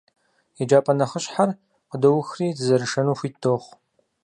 [0.61, 1.49] ЕджапӀэ нэхъыщхьэр
[1.89, 3.73] къыдоухри, дызэрышэну хуит дохъу.